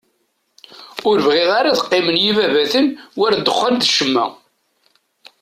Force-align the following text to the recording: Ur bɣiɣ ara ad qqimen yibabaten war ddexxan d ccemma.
Ur 1.07 1.17
bɣiɣ 1.25 1.49
ara 1.59 1.69
ad 1.71 1.79
qqimen 1.83 2.17
yibabaten 2.23 2.85
war 3.17 3.33
ddexxan 3.37 3.75
d 3.75 3.83
ccemma. 3.89 4.25